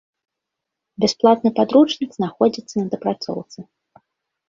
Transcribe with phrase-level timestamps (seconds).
[1.05, 3.59] Бясплатны падручнік знаходзіцца на дапрацоўцы.